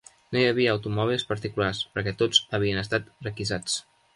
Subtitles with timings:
[0.35, 3.79] No hi havia automòbils particulars, perquè tots havien estat requisats